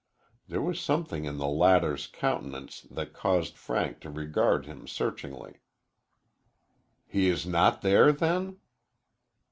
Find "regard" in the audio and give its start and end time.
4.09-4.65